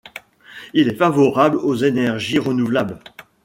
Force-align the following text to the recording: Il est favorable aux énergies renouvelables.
Il 0.73 0.87
est 0.89 0.95
favorable 0.95 1.57
aux 1.57 1.75
énergies 1.75 2.39
renouvelables. 2.39 2.97